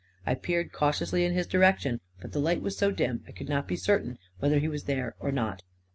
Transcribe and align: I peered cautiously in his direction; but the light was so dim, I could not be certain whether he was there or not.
I 0.25 0.33
peered 0.33 0.71
cautiously 0.71 1.25
in 1.25 1.33
his 1.33 1.45
direction; 1.45 2.01
but 2.21 2.31
the 2.31 2.39
light 2.39 2.63
was 2.63 2.75
so 2.75 2.89
dim, 2.89 3.23
I 3.27 3.31
could 3.33 3.47
not 3.49 3.67
be 3.67 3.75
certain 3.75 4.17
whether 4.39 4.57
he 4.57 4.67
was 4.67 4.85
there 4.85 5.13
or 5.19 5.31
not. 5.31 5.61